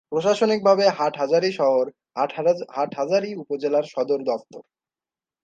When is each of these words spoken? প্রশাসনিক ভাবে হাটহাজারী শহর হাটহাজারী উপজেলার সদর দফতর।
প্রশাসনিক 0.11 0.59
ভাবে 0.63 0.85
হাটহাজারী 0.97 1.51
শহর 1.51 1.85
হাটহাজারী 2.75 3.29
উপজেলার 3.35 3.85
সদর 3.85 4.19
দফতর। 4.23 4.63